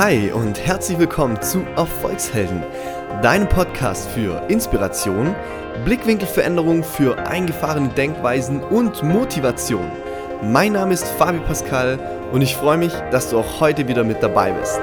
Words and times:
Hi 0.00 0.30
und 0.30 0.64
herzlich 0.64 0.96
willkommen 1.00 1.42
zu 1.42 1.66
Erfolgshelden, 1.74 2.62
deinem 3.20 3.48
Podcast 3.48 4.08
für 4.10 4.40
Inspiration, 4.46 5.34
Blickwinkelveränderung 5.84 6.84
für 6.84 7.18
eingefahrene 7.26 7.88
Denkweisen 7.88 8.62
und 8.62 9.02
Motivation. 9.02 9.90
Mein 10.40 10.74
Name 10.74 10.94
ist 10.94 11.04
Fabi 11.04 11.40
Pascal 11.40 11.98
und 12.30 12.42
ich 12.42 12.54
freue 12.54 12.78
mich, 12.78 12.92
dass 13.10 13.30
du 13.30 13.38
auch 13.38 13.58
heute 13.58 13.88
wieder 13.88 14.04
mit 14.04 14.22
dabei 14.22 14.52
bist. 14.52 14.78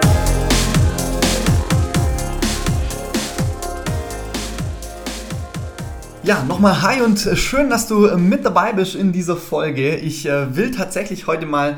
Ja, 6.24 6.44
nochmal 6.44 6.82
hi 6.82 7.02
und 7.02 7.20
schön, 7.36 7.70
dass 7.70 7.88
du 7.88 8.18
mit 8.18 8.44
dabei 8.44 8.74
bist 8.74 8.96
in 8.96 9.14
dieser 9.14 9.38
Folge. 9.38 9.96
Ich 9.96 10.26
äh, 10.26 10.54
will 10.58 10.72
tatsächlich 10.72 11.26
heute 11.26 11.46
mal 11.46 11.78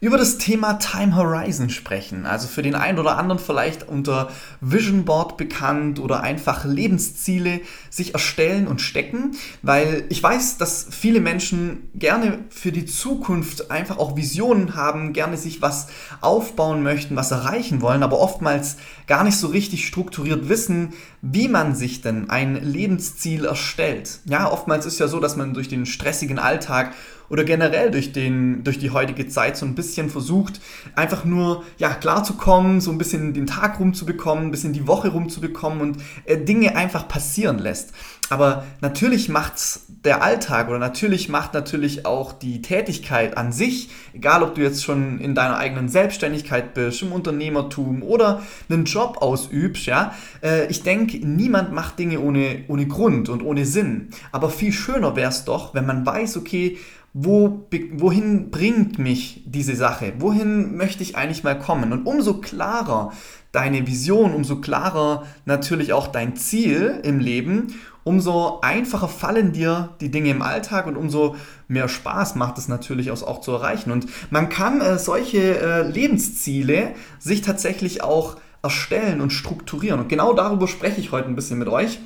über 0.00 0.18
das 0.18 0.36
Thema 0.38 0.74
Time 0.74 1.16
Horizon 1.16 1.70
sprechen. 1.70 2.26
Also 2.26 2.48
für 2.48 2.62
den 2.62 2.74
einen 2.74 2.98
oder 2.98 3.16
anderen 3.16 3.38
vielleicht 3.38 3.88
unter 3.88 4.28
Vision 4.60 5.04
Board 5.04 5.36
bekannt 5.36 5.98
oder 5.98 6.22
einfach 6.22 6.64
Lebensziele 6.64 7.60
sich 7.88 8.12
erstellen 8.12 8.68
und 8.68 8.80
stecken, 8.80 9.32
weil 9.62 10.04
ich 10.10 10.22
weiß, 10.22 10.58
dass 10.58 10.86
viele 10.90 11.20
Menschen 11.20 11.88
gerne 11.94 12.40
für 12.50 12.72
die 12.72 12.84
Zukunft 12.84 13.70
einfach 13.70 13.98
auch 13.98 14.16
Visionen 14.16 14.74
haben, 14.74 15.12
gerne 15.12 15.36
sich 15.36 15.62
was 15.62 15.88
aufbauen 16.20 16.82
möchten, 16.82 17.16
was 17.16 17.30
erreichen 17.30 17.80
wollen, 17.80 18.02
aber 18.02 18.20
oftmals 18.20 18.76
gar 19.06 19.24
nicht 19.24 19.36
so 19.36 19.46
richtig 19.46 19.86
strukturiert 19.86 20.48
wissen, 20.48 20.92
wie 21.32 21.48
man 21.48 21.74
sich 21.74 22.02
denn 22.02 22.30
ein 22.30 22.56
Lebensziel 22.62 23.44
erstellt. 23.44 24.20
Ja, 24.24 24.50
oftmals 24.50 24.86
ist 24.86 24.98
ja 24.98 25.08
so, 25.08 25.20
dass 25.20 25.36
man 25.36 25.54
durch 25.54 25.68
den 25.68 25.86
stressigen 25.86 26.38
Alltag 26.38 26.92
oder 27.28 27.44
generell 27.44 27.90
durch, 27.90 28.12
den, 28.12 28.62
durch 28.62 28.78
die 28.78 28.90
heutige 28.90 29.26
Zeit 29.28 29.56
so 29.56 29.66
ein 29.66 29.74
bisschen 29.74 30.10
versucht, 30.10 30.60
einfach 30.94 31.24
nur 31.24 31.64
ja, 31.78 31.90
klarzukommen, 31.90 32.80
so 32.80 32.90
ein 32.90 32.98
bisschen 32.98 33.34
den 33.34 33.46
Tag 33.46 33.80
rumzubekommen, 33.80 34.46
ein 34.46 34.50
bisschen 34.50 34.72
die 34.72 34.86
Woche 34.86 35.08
rumzubekommen 35.08 35.80
und 35.80 35.96
äh, 36.24 36.38
Dinge 36.38 36.76
einfach 36.76 37.08
passieren 37.08 37.58
lässt. 37.58 37.92
Aber 38.28 38.66
natürlich 38.80 39.28
macht's 39.28 39.86
der 40.04 40.22
Alltag 40.22 40.68
oder 40.68 40.78
natürlich 40.78 41.28
macht 41.28 41.54
natürlich 41.54 42.06
auch 42.06 42.32
die 42.32 42.60
Tätigkeit 42.60 43.36
an 43.36 43.52
sich, 43.52 43.90
egal 44.14 44.42
ob 44.42 44.56
du 44.56 44.62
jetzt 44.62 44.84
schon 44.84 45.20
in 45.20 45.34
deiner 45.34 45.58
eigenen 45.58 45.88
Selbstständigkeit 45.88 46.74
bist, 46.74 47.02
im 47.02 47.12
Unternehmertum 47.12 48.02
oder 48.02 48.42
einen 48.68 48.84
Job 48.84 49.18
ausübst, 49.20 49.86
ja, 49.86 50.14
äh, 50.42 50.66
ich 50.66 50.82
denke, 50.82 51.15
niemand 51.24 51.72
macht 51.72 51.98
Dinge 51.98 52.20
ohne, 52.20 52.64
ohne 52.68 52.86
Grund 52.86 53.28
und 53.28 53.42
ohne 53.42 53.64
Sinn. 53.64 54.08
Aber 54.32 54.50
viel 54.50 54.72
schöner 54.72 55.16
wäre 55.16 55.30
es 55.30 55.44
doch, 55.44 55.74
wenn 55.74 55.86
man 55.86 56.04
weiß, 56.04 56.36
okay, 56.36 56.78
wo, 57.18 57.66
wohin 57.94 58.50
bringt 58.50 58.98
mich 58.98 59.42
diese 59.46 59.74
Sache? 59.74 60.12
Wohin 60.18 60.76
möchte 60.76 61.02
ich 61.02 61.16
eigentlich 61.16 61.44
mal 61.44 61.58
kommen? 61.58 61.92
Und 61.92 62.04
umso 62.04 62.34
klarer 62.34 63.12
deine 63.52 63.86
Vision, 63.86 64.34
umso 64.34 64.56
klarer 64.56 65.24
natürlich 65.46 65.94
auch 65.94 66.08
dein 66.08 66.36
Ziel 66.36 67.00
im 67.04 67.18
Leben, 67.18 67.68
umso 68.04 68.60
einfacher 68.60 69.08
fallen 69.08 69.52
dir 69.52 69.96
die 70.02 70.10
Dinge 70.10 70.30
im 70.30 70.42
Alltag 70.42 70.86
und 70.86 70.96
umso 70.96 71.36
mehr 71.68 71.88
Spaß 71.88 72.34
macht 72.34 72.58
es 72.58 72.68
natürlich 72.68 73.10
auch, 73.10 73.40
zu 73.40 73.50
erreichen. 73.50 73.90
Und 73.90 74.06
man 74.30 74.50
kann 74.50 74.82
äh, 74.82 74.98
solche 74.98 75.58
äh, 75.58 75.88
Lebensziele 75.88 76.94
sich 77.18 77.40
tatsächlich 77.40 78.04
auch 78.04 78.36
erstellen 78.66 79.20
und 79.20 79.30
strukturieren. 79.30 80.00
Und 80.00 80.08
genau 80.08 80.34
darüber 80.34 80.68
spreche 80.68 81.00
ich 81.00 81.12
heute 81.12 81.28
ein 81.28 81.36
bisschen 81.36 81.58
mit 81.58 81.68
euch. 81.68 81.98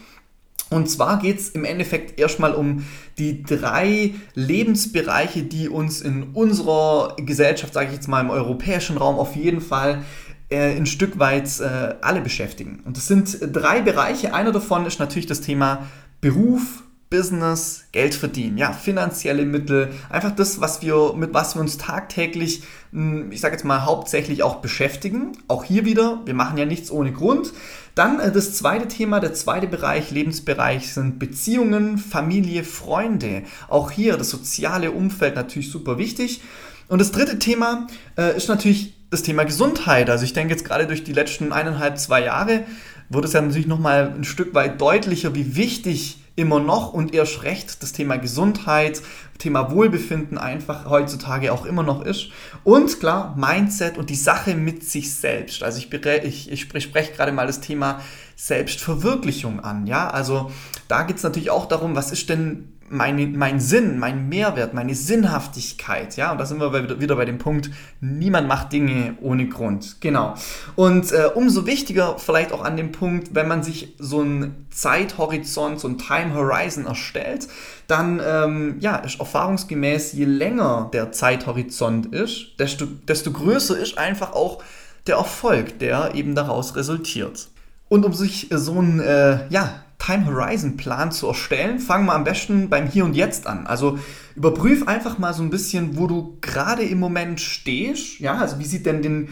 Und 0.70 0.89
zwar 0.89 1.19
geht 1.19 1.41
es 1.41 1.48
im 1.48 1.64
Endeffekt 1.64 2.19
erstmal 2.19 2.55
um 2.55 2.84
die 3.19 3.42
drei 3.42 4.14
Lebensbereiche, 4.34 5.42
die 5.42 5.69
uns 5.69 6.00
in 6.00 6.30
unserer 6.33 7.17
Gesellschaft, 7.17 7.75
sage 7.75 7.89
ich 7.89 7.94
jetzt 7.94 8.08
mal 8.08 8.20
im 8.20 8.30
europäischen 8.30 8.97
Raum, 8.97 9.17
auf 9.17 9.34
jeden 9.34 9.61
Fall 9.61 10.05
äh, 10.48 10.77
ein 10.77 10.86
Stück 10.86 11.19
weit 11.19 11.48
äh, 11.61 11.97
alle 12.00 12.20
beschäftigen. 12.20 12.83
Und 12.84 12.97
das 12.97 13.08
sind 13.08 13.39
drei 13.52 13.80
Bereiche. 13.80 14.33
Einer 14.33 14.52
davon 14.52 14.86
ist 14.86 15.00
natürlich 15.00 15.27
das 15.27 15.41
Thema 15.41 15.89
Beruf, 16.20 16.84
Business, 17.11 17.86
Geld 17.91 18.14
verdienen, 18.14 18.57
ja, 18.57 18.73
finanzielle 18.73 19.45
Mittel, 19.45 19.90
einfach 20.08 20.30
das, 20.30 20.61
was 20.61 20.80
wir, 20.80 21.12
mit 21.17 21.35
was 21.35 21.57
wir 21.57 21.61
uns 21.61 21.77
tagtäglich, 21.77 22.62
hm, 22.92 23.33
ich 23.33 23.40
sage 23.40 23.57
jetzt 23.57 23.64
mal, 23.64 23.85
hauptsächlich 23.85 24.45
auch 24.45 24.57
beschäftigen. 24.57 25.33
Auch 25.48 25.64
hier 25.64 25.85
wieder, 25.85 26.20
wir 26.24 26.35
machen 26.35 26.57
ja 26.57 26.67
nichts 26.67 26.89
ohne 26.92 27.12
Grund. 27.12 27.52
Dann 27.96 28.20
äh, 28.20 28.30
das 28.30 28.55
zweite 28.55 28.86
Thema, 28.86 29.18
der 29.18 29.35
zweite 29.35 29.67
Bereich, 29.67 30.12
Lebensbereich 30.12 30.95
sind 30.95 31.18
Beziehungen, 31.18 31.98
Familie, 31.98 32.62
Freunde. 32.62 33.42
Auch 33.68 33.90
hier 33.90 34.17
das 34.17 34.30
soziale 34.30 34.92
Umfeld 34.92 35.35
natürlich 35.35 35.73
super 35.73 35.98
wichtig. 35.98 36.42
Und 36.86 37.01
das 37.01 37.11
dritte 37.11 37.40
Thema 37.40 37.89
äh, 38.17 38.36
ist 38.36 38.48
natürlich 38.48 38.95
das 39.11 39.24
Thema 39.24 39.42
Gesundheit. 39.42 40.08
Also 40.11 40.24
ich 40.24 40.33
denke 40.33 40.55
jetzt 40.55 40.64
gerade 40.64 40.86
durch 40.86 41.02
die 41.02 41.12
letzten 41.12 41.52
eineinhalb, 41.52 41.98
zwei 41.98 42.23
Jahre 42.23 42.64
wurde 43.08 43.27
es 43.27 43.33
ja 43.33 43.40
natürlich 43.40 43.67
nochmal 43.67 44.14
ein 44.17 44.23
Stück 44.23 44.55
weit 44.55 44.80
deutlicher, 44.80 45.35
wie 45.35 45.56
wichtig 45.56 46.20
immer 46.40 46.58
noch 46.58 46.92
und 46.92 47.14
erst 47.14 47.42
recht 47.42 47.83
das 47.83 47.92
Thema 47.92 48.17
Gesundheit, 48.17 49.02
Thema 49.39 49.70
Wohlbefinden 49.70 50.39
einfach 50.39 50.86
heutzutage 50.86 51.52
auch 51.52 51.64
immer 51.67 51.83
noch 51.83 52.02
ist. 52.02 52.28
Und 52.64 53.01
klar, 53.01 53.34
Mindset 53.36 53.98
und 53.98 54.11
die 54.11 54.17
Sache 54.17 54.55
mit 54.55 54.84
sich 54.84 55.14
selbst. 55.14 55.62
Also 55.62 55.79
ich, 55.79 55.92
ich, 55.92 56.50
ich 56.50 56.83
spreche 56.83 57.12
gerade 57.12 57.33
mal 57.33 57.46
das 57.46 57.61
Thema 57.61 58.00
Selbstverwirklichung 58.36 59.61
an. 59.61 59.86
Ja, 59.86 60.11
also 60.11 60.50
da 60.89 61.02
geht 61.02 61.17
es 61.17 61.23
natürlich 61.23 61.50
auch 61.50 61.67
darum, 61.67 61.95
was 61.95 62.12
ist 62.12 62.29
denn 62.29 62.73
mein, 62.90 63.36
mein 63.36 63.61
Sinn, 63.61 63.98
mein 63.98 64.28
Mehrwert, 64.28 64.74
meine 64.74 64.95
Sinnhaftigkeit. 64.95 66.17
Ja, 66.17 66.33
und 66.33 66.39
da 66.39 66.46
sind 66.46 66.61
wir 66.61 67.01
wieder 67.01 67.17
bei 67.17 67.24
dem 67.24 67.39
Punkt, 67.39 67.70
niemand 68.01 68.48
macht 68.48 68.73
Dinge 68.73 69.17
ohne 69.20 69.48
Grund. 69.48 70.01
Genau. 70.01 70.34
Und 70.74 71.12
äh, 71.12 71.30
umso 71.34 71.67
wichtiger 71.67 72.18
vielleicht 72.18 72.52
auch 72.52 72.64
an 72.64 72.77
dem 72.77 72.90
Punkt, 72.92 73.34
wenn 73.34 73.46
man 73.46 73.62
sich 73.62 73.95
so 73.98 74.20
einen 74.20 74.67
Zeithorizont, 74.70 75.80
so 75.80 75.89
einen 75.89 75.98
Time 75.98 76.34
Horizon 76.34 76.86
erstellt, 76.86 77.46
dann 77.86 78.20
ähm, 78.24 78.77
ja, 78.80 78.96
ist 78.96 79.20
erfahrungsgemäß, 79.20 80.12
je 80.12 80.24
länger 80.24 80.90
der 80.92 81.12
Zeithorizont 81.12 82.06
ist, 82.06 82.58
desto, 82.58 82.86
desto 82.86 83.30
größer 83.30 83.79
ist 83.79 83.98
einfach 83.98 84.33
auch 84.33 84.62
der 85.06 85.17
Erfolg, 85.17 85.79
der 85.79 86.14
eben 86.14 86.34
daraus 86.34 86.74
resultiert. 86.77 87.48
Und 87.89 88.05
um 88.05 88.14
sich 88.14 88.48
so 88.50 88.80
ein 88.80 89.00
äh, 89.00 89.48
ja, 89.48 89.83
Time 90.05 90.27
Horizon 90.27 90.77
Plan 90.77 91.12
zu 91.12 91.28
erstellen, 91.28 91.78
fangen 91.78 92.06
wir 92.06 92.14
am 92.14 92.24
besten 92.24 92.68
beim 92.68 92.88
Hier 92.88 93.05
und 93.05 93.14
Jetzt 93.14 93.46
an. 93.46 93.66
Also 93.66 93.98
überprüf 94.34 94.88
einfach 94.88 95.18
mal 95.18 95.34
so 95.34 95.42
ein 95.42 95.50
bisschen, 95.50 95.96
wo 95.96 96.06
du 96.06 96.38
gerade 96.40 96.83
im 96.83 96.98
Moment 96.98 97.40
stehst. 97.40 98.18
Ja, 98.18 98.38
also 98.38 98.58
wie 98.58 98.64
sieht 98.64 98.86
denn 98.86 99.02
den, 99.02 99.28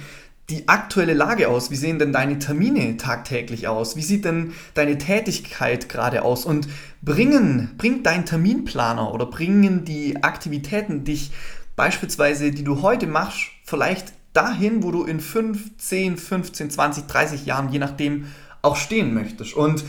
die 0.50 0.68
aktuelle 0.68 1.14
Lage 1.14 1.48
aus? 1.48 1.70
Wie 1.70 1.76
sehen 1.76 1.98
denn 1.98 2.12
deine 2.12 2.38
Termine 2.38 2.98
tagtäglich 2.98 3.66
aus? 3.66 3.96
Wie 3.96 4.02
sieht 4.02 4.26
denn 4.26 4.52
deine 4.74 4.98
Tätigkeit 4.98 5.88
gerade 5.88 6.22
aus? 6.22 6.44
Und 6.44 6.68
bringen, 7.00 7.70
bringt 7.78 8.04
dein 8.04 8.26
Terminplaner 8.26 9.12
oder 9.12 9.26
bringen 9.26 9.84
die 9.86 10.22
Aktivitäten 10.22 11.02
dich 11.02 11.32
beispielsweise, 11.76 12.50
die 12.50 12.64
du 12.64 12.82
heute 12.82 13.06
machst, 13.06 13.48
vielleicht 13.64 14.12
dahin, 14.34 14.82
wo 14.82 14.90
du 14.90 15.04
in 15.04 15.20
5, 15.20 15.78
10, 15.78 16.18
15, 16.18 16.70
20, 16.70 17.06
30 17.06 17.46
Jahren, 17.46 17.72
je 17.72 17.78
nachdem, 17.78 18.26
auch 18.60 18.76
stehen 18.76 19.14
möchtest. 19.14 19.54
Und 19.54 19.84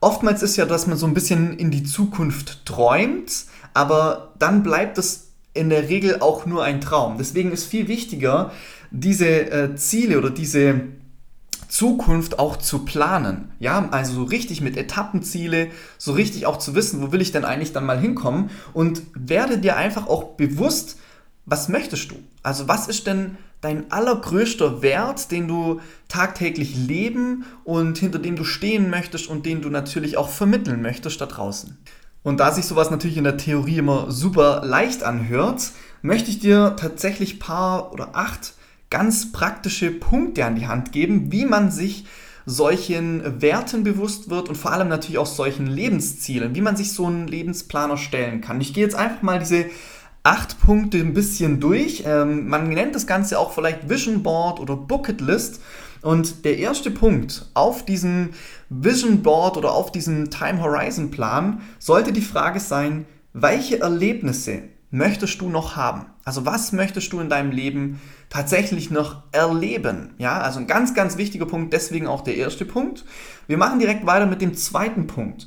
oftmals 0.00 0.42
ist 0.42 0.56
ja, 0.56 0.66
dass 0.66 0.86
man 0.86 0.96
so 0.96 1.06
ein 1.06 1.14
bisschen 1.14 1.56
in 1.58 1.70
die 1.70 1.84
Zukunft 1.84 2.66
träumt, 2.66 3.44
aber 3.74 4.34
dann 4.38 4.62
bleibt 4.62 4.98
es 4.98 5.28
in 5.54 5.68
der 5.68 5.88
Regel 5.88 6.20
auch 6.20 6.46
nur 6.46 6.64
ein 6.64 6.80
Traum. 6.80 7.16
Deswegen 7.18 7.52
ist 7.52 7.64
viel 7.64 7.88
wichtiger, 7.88 8.52
diese 8.90 9.28
äh, 9.28 9.76
Ziele 9.76 10.18
oder 10.18 10.30
diese 10.30 10.82
Zukunft 11.68 12.38
auch 12.38 12.56
zu 12.56 12.84
planen. 12.84 13.52
Ja, 13.60 13.88
also 13.90 14.14
so 14.14 14.22
richtig 14.24 14.60
mit 14.60 14.76
Etappenziele, 14.76 15.68
so 15.98 16.12
richtig 16.12 16.46
auch 16.46 16.58
zu 16.58 16.74
wissen, 16.74 17.00
wo 17.00 17.12
will 17.12 17.20
ich 17.20 17.32
denn 17.32 17.44
eigentlich 17.44 17.72
dann 17.72 17.86
mal 17.86 17.98
hinkommen 17.98 18.50
und 18.72 19.02
werde 19.14 19.58
dir 19.58 19.76
einfach 19.76 20.08
auch 20.08 20.34
bewusst, 20.34 20.98
was 21.46 21.68
möchtest 21.68 22.10
du? 22.10 22.16
Also 22.42 22.68
was 22.68 22.88
ist 22.88 23.06
denn 23.06 23.36
dein 23.60 23.92
allergrößter 23.92 24.82
Wert, 24.82 25.30
den 25.30 25.46
du 25.46 25.80
tagtäglich 26.08 26.76
leben 26.76 27.44
und 27.64 27.98
hinter 27.98 28.18
dem 28.18 28.36
du 28.36 28.44
stehen 28.44 28.90
möchtest 28.90 29.28
und 29.28 29.44
den 29.44 29.60
du 29.60 29.68
natürlich 29.68 30.16
auch 30.16 30.30
vermitteln 30.30 30.80
möchtest 30.82 31.20
da 31.20 31.26
draußen. 31.26 31.76
Und 32.22 32.40
da 32.40 32.52
sich 32.52 32.64
sowas 32.64 32.90
natürlich 32.90 33.16
in 33.16 33.24
der 33.24 33.36
Theorie 33.36 33.78
immer 33.78 34.10
super 34.10 34.62
leicht 34.64 35.02
anhört, 35.02 35.72
möchte 36.02 36.30
ich 36.30 36.38
dir 36.38 36.76
tatsächlich 36.76 37.38
paar 37.38 37.92
oder 37.92 38.10
acht 38.14 38.54
ganz 38.90 39.32
praktische 39.32 39.90
Punkte 39.90 40.44
an 40.44 40.56
die 40.56 40.66
Hand 40.66 40.92
geben, 40.92 41.30
wie 41.32 41.44
man 41.44 41.70
sich 41.70 42.04
solchen 42.46 43.40
Werten 43.40 43.84
bewusst 43.84 44.30
wird 44.30 44.48
und 44.48 44.56
vor 44.56 44.72
allem 44.72 44.88
natürlich 44.88 45.18
auch 45.18 45.26
solchen 45.26 45.66
Lebenszielen, 45.66 46.54
wie 46.54 46.62
man 46.62 46.76
sich 46.76 46.92
so 46.92 47.06
einen 47.06 47.28
Lebensplan 47.28 47.90
erstellen 47.90 48.40
kann. 48.40 48.60
Ich 48.60 48.74
gehe 48.74 48.84
jetzt 48.84 48.96
einfach 48.96 49.22
mal 49.22 49.38
diese 49.38 49.66
acht 50.22 50.60
Punkte 50.60 50.98
ein 50.98 51.14
bisschen 51.14 51.60
durch. 51.60 52.04
Ähm, 52.06 52.48
man 52.48 52.68
nennt 52.68 52.94
das 52.94 53.06
Ganze 53.06 53.38
auch 53.38 53.52
vielleicht 53.52 53.88
Vision 53.88 54.22
Board 54.22 54.60
oder 54.60 54.76
Bucket 54.76 55.20
List. 55.20 55.60
Und 56.02 56.44
der 56.44 56.58
erste 56.58 56.90
Punkt 56.90 57.46
auf 57.54 57.84
diesem 57.84 58.30
Vision 58.70 59.22
Board 59.22 59.56
oder 59.56 59.72
auf 59.72 59.92
diesem 59.92 60.30
Time 60.30 60.62
Horizon 60.62 61.10
Plan 61.10 61.60
sollte 61.78 62.12
die 62.12 62.22
Frage 62.22 62.60
sein, 62.60 63.06
welche 63.32 63.80
Erlebnisse 63.80 64.62
möchtest 64.90 65.40
du 65.40 65.48
noch 65.48 65.76
haben? 65.76 66.06
Also 66.24 66.46
was 66.46 66.72
möchtest 66.72 67.12
du 67.12 67.20
in 67.20 67.28
deinem 67.28 67.50
Leben 67.50 68.00
tatsächlich 68.28 68.90
noch 68.90 69.22
erleben? 69.32 70.14
Ja, 70.18 70.40
also 70.40 70.58
ein 70.58 70.66
ganz, 70.66 70.94
ganz 70.94 71.16
wichtiger 71.16 71.46
Punkt, 71.46 71.72
deswegen 71.72 72.06
auch 72.06 72.22
der 72.22 72.36
erste 72.36 72.64
Punkt. 72.64 73.04
Wir 73.46 73.58
machen 73.58 73.78
direkt 73.78 74.06
weiter 74.06 74.26
mit 74.26 74.40
dem 74.40 74.54
zweiten 74.54 75.06
Punkt. 75.06 75.46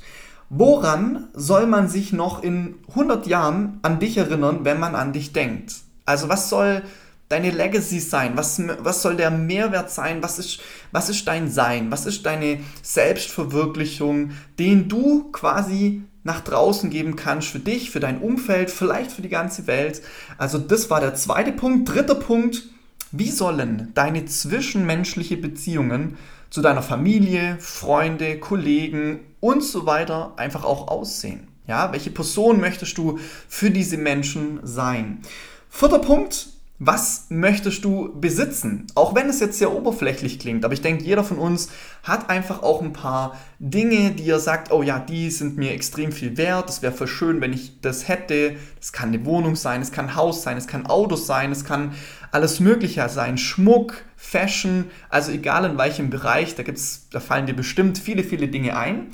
Woran 0.49 1.29
soll 1.33 1.65
man 1.65 1.89
sich 1.89 2.13
noch 2.13 2.43
in 2.43 2.75
100 2.89 3.27
Jahren 3.27 3.79
an 3.81 3.99
dich 3.99 4.17
erinnern, 4.17 4.59
wenn 4.63 4.79
man 4.79 4.95
an 4.95 5.13
dich 5.13 5.33
denkt? 5.33 5.75
Also 6.05 6.29
was 6.29 6.49
soll 6.49 6.83
deine 7.29 7.51
Legacy 7.51 7.99
sein? 7.99 8.33
Was, 8.35 8.61
was 8.79 9.01
soll 9.01 9.15
der 9.15 9.31
Mehrwert 9.31 9.89
sein? 9.89 10.21
Was 10.21 10.39
ist, 10.39 10.59
was 10.91 11.09
ist 11.09 11.27
dein 11.27 11.49
Sein? 11.49 11.91
Was 11.91 12.05
ist 12.05 12.25
deine 12.25 12.59
Selbstverwirklichung, 12.81 14.31
den 14.59 14.87
du 14.87 15.31
quasi 15.31 16.03
nach 16.23 16.41
draußen 16.41 16.89
geben 16.89 17.15
kannst 17.15 17.49
für 17.49 17.59
dich, 17.59 17.91
für 17.91 17.99
dein 17.99 18.19
Umfeld, 18.19 18.71
vielleicht 18.71 19.11
für 19.11 19.21
die 19.21 19.29
ganze 19.29 19.67
Welt. 19.67 20.01
Also 20.37 20.57
das 20.57 20.89
war 20.89 21.01
der 21.01 21.15
zweite 21.15 21.51
Punkt. 21.51 21.89
Dritter 21.89 22.15
Punkt, 22.15 22.63
wie 23.11 23.29
sollen 23.29 23.91
deine 23.93 24.25
zwischenmenschliche 24.25 25.37
Beziehungen 25.37 26.17
zu 26.53 26.61
deiner 26.61 26.83
Familie, 26.83 27.57
Freunde, 27.59 28.39
Kollegen 28.39 29.21
und 29.39 29.63
so 29.63 29.87
weiter 29.87 30.33
einfach 30.37 30.63
auch 30.63 30.87
aussehen? 30.87 31.47
Ja, 31.65 31.91
welche 31.91 32.11
Person 32.11 32.61
möchtest 32.61 32.95
du 32.99 33.17
für 33.49 33.71
diese 33.71 33.97
Menschen 33.97 34.59
sein? 34.61 35.23
Vierter 35.67 35.97
Punkt, 35.97 36.49
was 36.77 37.25
möchtest 37.29 37.83
du 37.83 38.19
besitzen? 38.19 38.85
Auch 38.93 39.15
wenn 39.15 39.29
es 39.29 39.39
jetzt 39.39 39.57
sehr 39.57 39.73
oberflächlich 39.73 40.37
klingt, 40.37 40.63
aber 40.63 40.75
ich 40.75 40.81
denke, 40.81 41.03
jeder 41.03 41.23
von 41.23 41.39
uns 41.39 41.69
hat 42.03 42.29
einfach 42.29 42.61
auch 42.61 42.83
ein 42.83 42.93
paar 42.93 43.35
Dinge, 43.57 44.11
die 44.11 44.29
er 44.29 44.39
sagt, 44.39 44.71
oh 44.71 44.83
ja, 44.83 44.99
die 44.99 45.31
sind 45.31 45.57
mir 45.57 45.71
extrem 45.71 46.11
viel 46.11 46.37
wert, 46.37 46.69
das 46.69 46.83
wäre 46.83 46.93
voll 46.93 47.07
schön, 47.07 47.41
wenn 47.41 47.53
ich 47.53 47.81
das 47.81 48.07
hätte. 48.07 48.57
Das 48.77 48.93
kann 48.93 49.09
eine 49.09 49.25
Wohnung 49.25 49.55
sein, 49.55 49.81
es 49.81 49.91
kann 49.91 50.09
ein 50.09 50.15
Haus 50.15 50.43
sein, 50.43 50.57
es 50.57 50.67
kann 50.67 50.85
Autos 50.85 51.25
sein, 51.25 51.51
es 51.51 51.65
kann 51.65 51.93
alles 52.33 52.59
Mögliche 52.59 53.07
sein, 53.09 53.37
Schmuck, 53.37 54.03
Fashion, 54.15 54.85
also 55.09 55.31
egal 55.31 55.65
in 55.65 55.77
welchem 55.77 56.09
Bereich, 56.09 56.55
da, 56.55 56.63
gibt's, 56.63 57.07
da 57.11 57.19
fallen 57.19 57.45
dir 57.45 57.53
bestimmt 57.53 57.97
viele, 57.97 58.23
viele 58.23 58.47
Dinge 58.47 58.75
ein. 58.75 59.07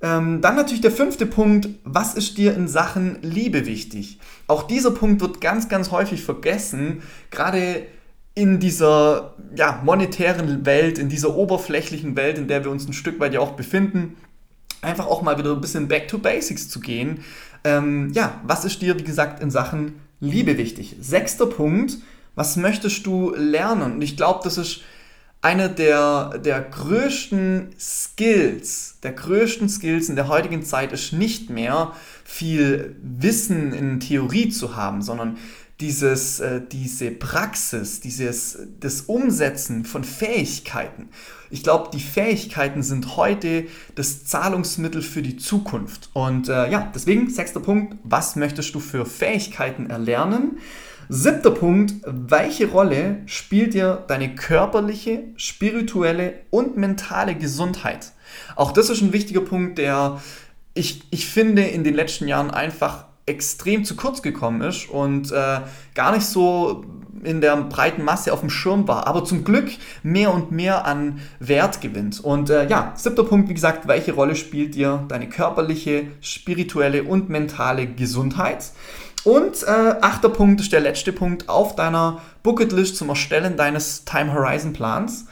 Ähm, 0.00 0.40
dann 0.40 0.56
natürlich 0.56 0.80
der 0.80 0.90
fünfte 0.90 1.26
Punkt, 1.26 1.68
was 1.84 2.14
ist 2.14 2.38
dir 2.38 2.54
in 2.54 2.66
Sachen 2.66 3.18
Liebe 3.22 3.66
wichtig? 3.66 4.18
Auch 4.46 4.62
dieser 4.62 4.90
Punkt 4.92 5.20
wird 5.20 5.40
ganz, 5.40 5.68
ganz 5.68 5.90
häufig 5.90 6.22
vergessen, 6.22 7.02
gerade 7.30 7.86
in 8.34 8.60
dieser 8.60 9.34
ja, 9.54 9.80
monetären 9.84 10.64
Welt, 10.64 10.98
in 10.98 11.08
dieser 11.08 11.36
oberflächlichen 11.36 12.16
Welt, 12.16 12.38
in 12.38 12.48
der 12.48 12.64
wir 12.64 12.70
uns 12.70 12.88
ein 12.88 12.92
Stück 12.94 13.20
weit 13.20 13.34
ja 13.34 13.40
auch 13.40 13.52
befinden, 13.52 14.16
einfach 14.80 15.06
auch 15.06 15.20
mal 15.22 15.38
wieder 15.38 15.52
ein 15.52 15.60
bisschen 15.60 15.86
back 15.86 16.08
to 16.08 16.18
basics 16.18 16.68
zu 16.68 16.80
gehen. 16.80 17.20
Ähm, 17.62 18.10
ja, 18.14 18.40
was 18.44 18.64
ist 18.64 18.80
dir, 18.80 18.98
wie 18.98 19.04
gesagt, 19.04 19.40
in 19.42 19.50
Sachen 19.50 20.00
Liebe 20.20 20.56
wichtig? 20.56 20.96
Sechster 21.00 21.46
Punkt, 21.46 21.98
was 22.34 22.56
möchtest 22.56 23.06
du 23.06 23.34
lernen? 23.34 23.94
Und 23.94 24.02
ich 24.02 24.16
glaube, 24.16 24.40
das 24.44 24.58
ist 24.58 24.80
einer 25.44 25.68
der, 25.68 26.38
der 26.38 26.62
größten 26.62 27.74
Skills, 27.78 28.96
der 29.02 29.12
größten 29.12 29.68
Skills 29.68 30.08
in 30.08 30.16
der 30.16 30.28
heutigen 30.28 30.64
Zeit 30.64 30.92
ist 30.92 31.12
nicht 31.12 31.50
mehr 31.50 31.92
viel 32.24 32.96
Wissen 33.02 33.74
in 33.74 34.00
Theorie 34.00 34.48
zu 34.48 34.74
haben, 34.74 35.02
sondern 35.02 35.36
dieses, 35.80 36.40
äh, 36.40 36.62
diese 36.66 37.10
Praxis, 37.10 38.00
dieses, 38.00 38.58
das 38.80 39.02
Umsetzen 39.02 39.84
von 39.84 40.02
Fähigkeiten. 40.04 41.08
Ich 41.50 41.62
glaube, 41.62 41.90
die 41.92 42.00
Fähigkeiten 42.00 42.82
sind 42.82 43.16
heute 43.16 43.66
das 43.96 44.24
Zahlungsmittel 44.24 45.02
für 45.02 45.20
die 45.20 45.36
Zukunft. 45.36 46.10
Und 46.14 46.48
äh, 46.48 46.70
ja, 46.70 46.90
deswegen, 46.94 47.28
sechster 47.28 47.60
Punkt, 47.60 47.96
was 48.02 48.36
möchtest 48.36 48.74
du 48.74 48.80
für 48.80 49.04
Fähigkeiten 49.04 49.90
erlernen? 49.90 50.58
Siebter 51.08 51.50
Punkt, 51.50 51.94
welche 52.04 52.68
Rolle 52.68 53.18
spielt 53.26 53.74
dir 53.74 54.04
deine 54.06 54.34
körperliche, 54.34 55.24
spirituelle 55.36 56.34
und 56.50 56.76
mentale 56.76 57.34
Gesundheit? 57.34 58.12
Auch 58.56 58.72
das 58.72 58.90
ist 58.90 59.02
ein 59.02 59.12
wichtiger 59.12 59.42
Punkt, 59.42 59.78
der 59.78 60.20
ich, 60.74 61.02
ich 61.10 61.26
finde 61.28 61.62
in 61.62 61.84
den 61.84 61.94
letzten 61.94 62.26
Jahren 62.26 62.50
einfach 62.50 63.06
extrem 63.26 63.84
zu 63.84 63.96
kurz 63.96 64.22
gekommen 64.22 64.60
ist 64.60 64.88
und 64.88 65.32
äh, 65.32 65.60
gar 65.94 66.14
nicht 66.14 66.26
so 66.26 66.84
in 67.22 67.40
der 67.40 67.56
breiten 67.56 68.02
Masse 68.02 68.32
auf 68.32 68.40
dem 68.40 68.50
Schirm 68.50 68.86
war, 68.86 69.06
aber 69.06 69.24
zum 69.24 69.44
Glück 69.44 69.70
mehr 70.02 70.32
und 70.32 70.50
mehr 70.50 70.84
an 70.84 71.20
Wert 71.38 71.80
gewinnt. 71.80 72.20
Und 72.20 72.50
äh, 72.50 72.68
ja, 72.68 72.92
siebter 72.96 73.24
Punkt, 73.24 73.48
wie 73.48 73.54
gesagt, 73.54 73.88
welche 73.88 74.12
Rolle 74.12 74.36
spielt 74.36 74.74
dir 74.74 75.04
deine 75.08 75.28
körperliche, 75.28 76.08
spirituelle 76.20 77.04
und 77.04 77.30
mentale 77.30 77.86
Gesundheit? 77.86 78.72
Und 79.24 79.62
äh, 79.62 79.94
achter 80.02 80.28
Punkt 80.28 80.60
ist 80.60 80.72
der 80.72 80.80
letzte 80.80 81.12
Punkt 81.12 81.48
auf 81.48 81.74
deiner 81.74 82.20
Bucketlist 82.42 82.96
zum 82.96 83.08
Erstellen 83.08 83.56
deines 83.56 84.04
Time 84.04 84.34
Horizon 84.34 84.74
Plans. 84.74 85.26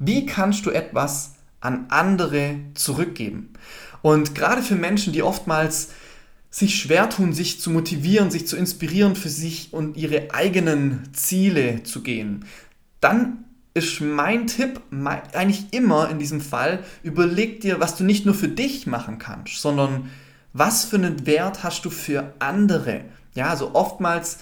Wie 0.00 0.26
kannst 0.26 0.66
du 0.66 0.70
etwas 0.70 1.34
an 1.60 1.86
andere 1.88 2.56
zurückgeben? 2.74 3.54
Und 4.02 4.34
gerade 4.34 4.62
für 4.62 4.74
Menschen, 4.74 5.12
die 5.12 5.22
oftmals 5.22 5.90
sich 6.50 6.76
schwer 6.76 7.08
tun, 7.08 7.32
sich 7.32 7.60
zu 7.60 7.70
motivieren, 7.70 8.30
sich 8.30 8.46
zu 8.46 8.56
inspirieren 8.56 9.14
für 9.14 9.28
sich 9.28 9.72
und 9.72 9.96
ihre 9.96 10.32
eigenen 10.32 11.08
Ziele 11.12 11.82
zu 11.84 12.02
gehen, 12.02 12.46
dann 13.00 13.44
ist 13.74 14.00
mein 14.00 14.46
Tipp 14.46 14.80
eigentlich 15.34 15.66
immer 15.72 16.08
in 16.08 16.18
diesem 16.18 16.40
Fall, 16.40 16.82
überleg 17.02 17.60
dir, 17.60 17.78
was 17.78 17.94
du 17.94 18.04
nicht 18.04 18.24
nur 18.24 18.34
für 18.34 18.48
dich 18.48 18.86
machen 18.86 19.18
kannst, 19.18 19.60
sondern 19.60 20.10
was 20.54 20.86
für 20.86 20.96
einen 20.96 21.26
Wert 21.26 21.62
hast 21.62 21.84
du 21.84 21.90
für 21.90 22.32
andere? 22.38 23.04
Ja, 23.36 23.50
also 23.50 23.74
oftmals 23.74 24.38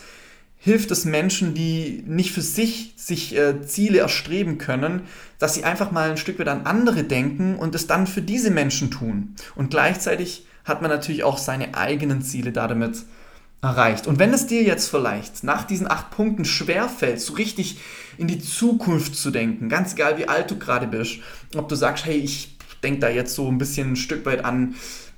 hilft 0.57 0.91
es 0.91 1.05
Menschen, 1.05 1.53
die 1.53 2.03
nicht 2.07 2.33
für 2.33 2.41
sich 2.41 2.95
sich 2.97 3.37
äh, 3.37 3.61
Ziele 3.67 3.99
erstreben 3.99 4.57
können, 4.57 5.03
dass 5.39 5.53
sie 5.53 5.65
einfach 5.65 5.91
mal 5.91 6.11
ein 6.11 6.17
Stück 6.17 6.39
weit 6.39 6.49
an 6.49 6.65
andere 6.65 7.05
denken 7.05 7.57
und 7.57 7.75
es 7.75 7.87
dann 7.87 8.07
für 8.07 8.23
diese 8.23 8.51
Menschen 8.51 8.91
tun. 8.91 9.35
Und 9.57 9.71
gleichzeitig 9.71 10.47
hat 10.65 10.81
man 10.81 10.91
natürlich 10.91 11.23
auch 11.23 11.37
seine 11.37 11.77
eigenen 11.77 12.23
Ziele 12.23 12.51
damit 12.51 13.05
erreicht. 13.61 14.07
Und 14.07 14.19
wenn 14.19 14.33
es 14.33 14.47
dir 14.47 14.63
jetzt 14.63 14.89
vielleicht 14.89 15.45
nach 15.45 15.65
diesen 15.65 15.91
acht 15.91 16.11
Punkten 16.11 16.47
schwerfällt, 16.47 17.21
so 17.21 17.35
richtig 17.35 17.79
in 18.17 18.29
die 18.29 18.39
Zukunft 18.39 19.17
zu 19.17 19.31
denken, 19.31 19.69
ganz 19.69 19.95
egal 19.95 20.17
wie 20.17 20.29
alt 20.29 20.51
du 20.51 20.59
gerade 20.59 20.87
bist, 20.87 21.19
ob 21.57 21.69
du 21.69 21.75
sagst, 21.75 22.07
hey, 22.07 22.17
ich 22.17 22.57
denke 22.83 23.01
da 23.01 23.09
jetzt 23.09 23.35
so 23.35 23.49
ein 23.49 23.59
bisschen 23.59 23.93
ein 23.93 23.97
Stück 23.97 24.25
weit 24.27 24.45
an 24.45 24.75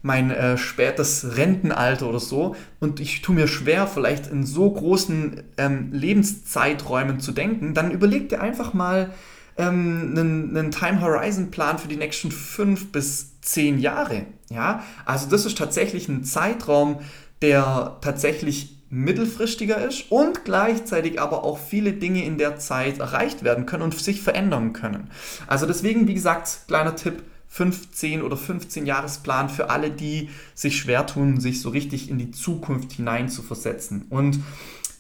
mein 0.07 0.31
äh, 0.31 0.57
spätes 0.57 1.37
Rentenalter 1.37 2.09
oder 2.09 2.21
so. 2.21 2.55
Und 2.79 3.01
ich 3.01 3.23
tue 3.23 3.35
mir 3.35 3.49
schwer, 3.49 3.89
vielleicht 3.89 4.29
in 4.29 4.47
so 4.47 4.71
großen 4.71 5.43
ähm, 5.59 5.89
Lebenszeiträumen 5.93 7.19
zu 7.19 7.33
denken, 7.33 7.75
dann 7.75 7.91
überleg 7.91 8.29
dir 8.29 8.41
einfach 8.41 8.73
mal 8.73 9.11
ähm, 9.57 10.13
einen, 10.17 10.57
einen 10.57 10.71
Time 10.71 11.01
Horizon 11.01 11.51
Plan 11.51 11.79
für 11.79 11.89
die 11.89 11.97
nächsten 11.97 12.31
fünf 12.31 12.93
bis 12.93 13.41
zehn 13.41 13.81
Jahre. 13.81 14.27
Ja, 14.49 14.85
also 15.05 15.29
das 15.29 15.45
ist 15.45 15.59
tatsächlich 15.59 16.09
ein 16.09 16.23
Zeitraum, 16.23 17.01
der 17.43 17.97
tatsächlich 18.01 18.77
mittelfristiger 18.89 19.85
ist 19.85 20.13
und 20.13 20.45
gleichzeitig 20.45 21.21
aber 21.21 21.43
auch 21.43 21.59
viele 21.59 21.95
Dinge 21.95 22.25
in 22.25 22.39
der 22.39 22.59
Zeit 22.59 23.01
erreicht 23.01 23.43
werden 23.43 23.67
können 23.67 23.83
und 23.83 23.99
sich 23.99 24.23
verändern 24.23 24.73
können. 24.73 25.11
Also 25.49 25.67
deswegen, 25.67 26.07
wie 26.07 26.15
gesagt, 26.15 26.61
kleiner 26.69 26.95
Tipp, 26.95 27.25
15 27.57 28.21
oder 28.23 28.37
15 28.37 28.85
Jahresplan 28.85 29.49
für 29.49 29.71
alle, 29.71 29.91
die 29.91 30.29
sich 30.55 30.77
schwer 30.77 31.07
tun, 31.07 31.41
sich 31.41 31.63
so 31.63 31.71
richtig 31.71 32.11
in 32.11 32.19
die 32.19 32.31
Zukunft 32.31 32.93
hinein 32.93 33.31
zu 33.31 33.43
versetzen. 33.43 34.05
Und 34.11 34.41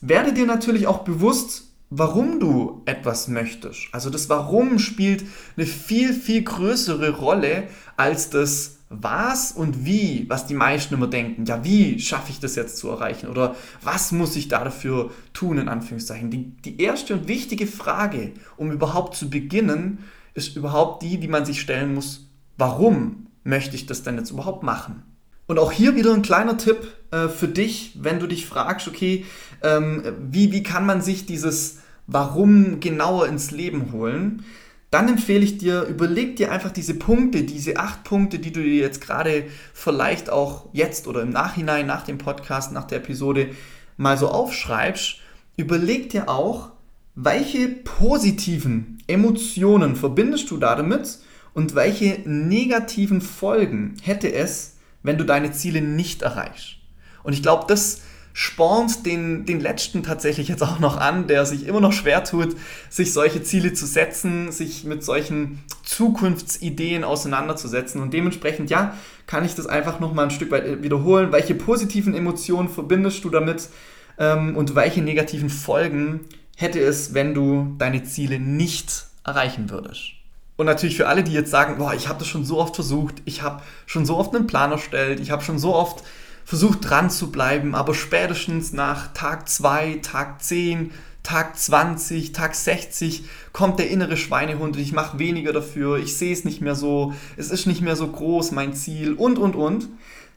werde 0.00 0.32
dir 0.32 0.46
natürlich 0.46 0.86
auch 0.86 1.00
bewusst, 1.00 1.64
warum 1.90 2.40
du 2.40 2.80
etwas 2.86 3.28
möchtest. 3.28 3.88
Also 3.92 4.08
das 4.08 4.30
Warum 4.30 4.78
spielt 4.78 5.24
eine 5.56 5.66
viel, 5.66 6.14
viel 6.14 6.42
größere 6.42 7.10
Rolle 7.10 7.64
als 7.98 8.30
das 8.30 8.78
was 8.88 9.52
und 9.52 9.84
wie, 9.84 10.24
was 10.28 10.46
die 10.46 10.54
meisten 10.54 10.94
immer 10.94 11.08
denken. 11.08 11.44
Ja, 11.44 11.62
wie 11.62 12.00
schaffe 12.00 12.30
ich 12.30 12.40
das 12.40 12.54
jetzt 12.54 12.78
zu 12.78 12.88
erreichen? 12.88 13.28
Oder 13.28 13.54
was 13.82 14.12
muss 14.12 14.34
ich 14.34 14.48
da 14.48 14.64
dafür 14.64 15.10
tun, 15.34 15.58
in 15.58 15.68
Anführungszeichen? 15.68 16.30
Die, 16.30 16.52
die 16.64 16.80
erste 16.80 17.12
und 17.12 17.28
wichtige 17.28 17.66
Frage, 17.66 18.32
um 18.56 18.70
überhaupt 18.70 19.14
zu 19.14 19.28
beginnen, 19.28 19.98
ist 20.34 20.56
überhaupt 20.56 21.02
die, 21.02 21.18
die 21.18 21.28
man 21.28 21.44
sich 21.44 21.60
stellen 21.60 21.94
muss, 21.94 22.25
warum 22.56 23.26
möchte 23.44 23.76
ich 23.76 23.86
das 23.86 24.02
denn 24.02 24.16
jetzt 24.16 24.30
überhaupt 24.30 24.62
machen? 24.62 25.02
Und 25.46 25.58
auch 25.58 25.70
hier 25.70 25.94
wieder 25.94 26.12
ein 26.12 26.22
kleiner 26.22 26.58
Tipp 26.58 26.92
äh, 27.12 27.28
für 27.28 27.48
dich, 27.48 27.92
wenn 28.00 28.18
du 28.18 28.26
dich 28.26 28.46
fragst, 28.46 28.88
okay, 28.88 29.24
ähm, 29.62 30.02
wie, 30.20 30.50
wie 30.52 30.62
kann 30.62 30.86
man 30.86 31.00
sich 31.02 31.26
dieses 31.26 31.78
Warum 32.08 32.78
genauer 32.80 33.26
ins 33.26 33.50
Leben 33.50 33.92
holen? 33.92 34.44
Dann 34.90 35.08
empfehle 35.08 35.44
ich 35.44 35.58
dir, 35.58 35.82
überleg 35.82 36.36
dir 36.36 36.52
einfach 36.52 36.70
diese 36.70 36.94
Punkte, 36.94 37.42
diese 37.42 37.76
acht 37.76 38.04
Punkte, 38.04 38.38
die 38.38 38.52
du 38.52 38.62
dir 38.62 38.76
jetzt 38.76 39.00
gerade 39.00 39.44
vielleicht 39.74 40.30
auch 40.30 40.68
jetzt 40.72 41.08
oder 41.08 41.22
im 41.22 41.30
Nachhinein, 41.30 41.86
nach 41.86 42.04
dem 42.04 42.18
Podcast, 42.18 42.72
nach 42.72 42.84
der 42.84 42.98
Episode 42.98 43.50
mal 43.96 44.16
so 44.16 44.28
aufschreibst. 44.28 45.16
Überleg 45.56 46.10
dir 46.10 46.28
auch, 46.28 46.70
welche 47.16 47.68
positiven 47.68 48.98
Emotionen 49.06 49.96
verbindest 49.96 50.50
du 50.50 50.58
da 50.58 50.76
damit 50.76 51.18
und 51.56 51.74
welche 51.74 52.20
negativen 52.26 53.22
Folgen 53.22 53.94
hätte 54.02 54.30
es, 54.30 54.76
wenn 55.02 55.16
du 55.16 55.24
deine 55.24 55.52
Ziele 55.52 55.80
nicht 55.80 56.20
erreichst? 56.20 56.76
Und 57.22 57.32
ich 57.32 57.40
glaube, 57.40 57.64
das 57.66 58.02
spornt 58.34 59.06
den, 59.06 59.46
den 59.46 59.60
Letzten 59.60 60.02
tatsächlich 60.02 60.48
jetzt 60.48 60.62
auch 60.62 60.80
noch 60.80 60.98
an, 60.98 61.28
der 61.28 61.46
sich 61.46 61.66
immer 61.66 61.80
noch 61.80 61.94
schwer 61.94 62.24
tut, 62.24 62.54
sich 62.90 63.14
solche 63.14 63.42
Ziele 63.42 63.72
zu 63.72 63.86
setzen, 63.86 64.52
sich 64.52 64.84
mit 64.84 65.02
solchen 65.02 65.64
Zukunftsideen 65.82 67.04
auseinanderzusetzen. 67.04 68.02
Und 68.02 68.12
dementsprechend, 68.12 68.68
ja, 68.68 68.94
kann 69.26 69.46
ich 69.46 69.54
das 69.54 69.66
einfach 69.66 69.98
nochmal 69.98 70.26
ein 70.26 70.30
Stück 70.32 70.50
weit 70.50 70.66
äh, 70.66 70.82
wiederholen. 70.82 71.32
Welche 71.32 71.54
positiven 71.54 72.14
Emotionen 72.14 72.68
verbindest 72.68 73.24
du 73.24 73.30
damit 73.30 73.70
ähm, 74.18 74.58
und 74.58 74.74
welche 74.74 75.00
negativen 75.00 75.48
Folgen 75.48 76.20
hätte 76.54 76.80
es, 76.80 77.14
wenn 77.14 77.32
du 77.32 77.76
deine 77.78 78.04
Ziele 78.04 78.38
nicht 78.38 79.06
erreichen 79.24 79.70
würdest? 79.70 80.15
Und 80.56 80.66
natürlich 80.66 80.96
für 80.96 81.06
alle, 81.06 81.22
die 81.22 81.32
jetzt 81.32 81.50
sagen, 81.50 81.76
boah, 81.78 81.94
ich 81.94 82.08
habe 82.08 82.18
das 82.18 82.28
schon 82.28 82.44
so 82.44 82.58
oft 82.58 82.74
versucht, 82.74 83.16
ich 83.26 83.42
habe 83.42 83.62
schon 83.84 84.06
so 84.06 84.16
oft 84.16 84.34
einen 84.34 84.46
Plan 84.46 84.72
erstellt, 84.72 85.20
ich 85.20 85.30
habe 85.30 85.42
schon 85.42 85.58
so 85.58 85.74
oft 85.74 86.02
versucht 86.44 86.88
dran 86.88 87.10
zu 87.10 87.30
bleiben, 87.30 87.74
aber 87.74 87.92
spätestens 87.94 88.72
nach 88.72 89.12
Tag 89.12 89.48
2, 89.48 90.00
Tag 90.02 90.42
10, 90.42 90.92
Tag 91.22 91.58
20, 91.58 92.32
Tag 92.32 92.54
60 92.54 93.24
kommt 93.52 93.80
der 93.80 93.90
innere 93.90 94.16
Schweinehund 94.16 94.76
und 94.76 94.82
ich 94.82 94.92
mache 94.92 95.18
weniger 95.18 95.52
dafür, 95.52 95.98
ich 95.98 96.16
sehe 96.16 96.32
es 96.32 96.44
nicht 96.44 96.60
mehr 96.60 96.76
so, 96.76 97.14
es 97.36 97.50
ist 97.50 97.66
nicht 97.66 97.82
mehr 97.82 97.96
so 97.96 98.06
groß, 98.06 98.52
mein 98.52 98.74
Ziel 98.74 99.12
und, 99.12 99.38
und, 99.38 99.56
und. 99.56 99.88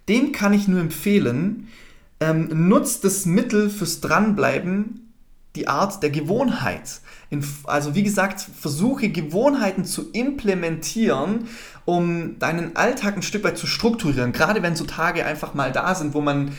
Dem 0.09 0.31
kann 0.31 0.51
ich 0.51 0.67
nur 0.67 0.79
empfehlen, 0.79 1.67
ähm, 2.19 2.67
nutzt 2.67 3.03
das 3.03 3.27
Mittel 3.27 3.69
fürs 3.69 4.01
Dranbleiben 4.01 5.08
die 5.55 5.67
Art 5.67 6.03
der 6.03 6.09
Gewohnheit. 6.09 7.01
Also 7.65 7.95
wie 7.95 8.03
gesagt, 8.03 8.41
versuche 8.41 9.09
Gewohnheiten 9.09 9.85
zu 9.85 10.11
implementieren, 10.11 11.47
um 11.85 12.37
deinen 12.39 12.75
Alltag 12.75 13.15
ein 13.15 13.21
Stück 13.23 13.43
weit 13.43 13.57
zu 13.57 13.67
strukturieren. 13.67 14.31
Gerade 14.31 14.61
wenn 14.61 14.75
so 14.75 14.85
Tage 14.85 15.25
einfach 15.25 15.53
mal 15.53 15.71
da 15.71 15.95
sind, 15.95 16.13
wo 16.13 16.21
man 16.21 16.51